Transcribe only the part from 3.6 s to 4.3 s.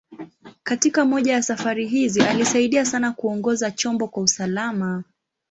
chombo kwa